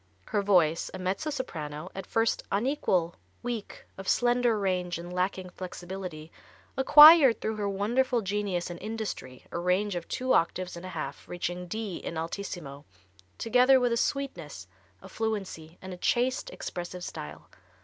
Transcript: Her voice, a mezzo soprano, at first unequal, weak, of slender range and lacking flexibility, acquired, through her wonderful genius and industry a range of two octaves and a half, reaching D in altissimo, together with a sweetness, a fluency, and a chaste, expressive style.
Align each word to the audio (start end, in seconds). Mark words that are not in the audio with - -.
Her 0.29 0.41
voice, 0.41 0.89
a 0.95 0.97
mezzo 0.97 1.29
soprano, 1.29 1.91
at 1.93 2.07
first 2.07 2.41
unequal, 2.51 3.17
weak, 3.43 3.85
of 3.99 4.07
slender 4.09 4.57
range 4.57 4.97
and 4.97 5.13
lacking 5.13 5.51
flexibility, 5.51 6.31
acquired, 6.75 7.39
through 7.39 7.57
her 7.57 7.69
wonderful 7.69 8.21
genius 8.21 8.71
and 8.71 8.81
industry 8.81 9.45
a 9.51 9.59
range 9.59 9.93
of 9.95 10.07
two 10.07 10.33
octaves 10.33 10.75
and 10.75 10.87
a 10.87 10.95
half, 10.97 11.27
reaching 11.27 11.67
D 11.67 11.97
in 11.97 12.17
altissimo, 12.17 12.83
together 13.37 13.79
with 13.79 13.91
a 13.91 13.95
sweetness, 13.97 14.65
a 15.03 15.07
fluency, 15.07 15.77
and 15.83 15.93
a 15.93 15.97
chaste, 15.97 16.49
expressive 16.49 17.03
style. 17.03 17.47